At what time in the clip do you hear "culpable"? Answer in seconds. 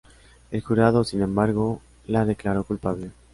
2.63-3.11